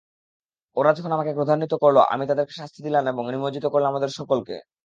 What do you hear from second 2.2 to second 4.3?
তাদেরকে শাস্তি দিলাম এবং নিমজ্জিত করলাম ওদের